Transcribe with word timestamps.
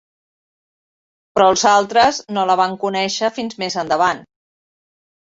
Però 1.35 1.49
els 1.53 1.65
altres 1.71 2.21
no 2.37 2.45
la 2.51 2.55
van 2.61 2.73
conèixer 2.85 3.29
fins 3.37 3.59
més 3.65 3.77
endavant. 3.83 4.25